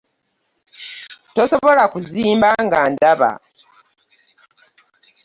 [1.35, 3.31] Tosobola kunziba nga ndaba.